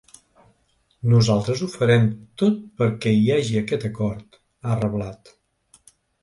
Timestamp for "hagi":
3.35-3.61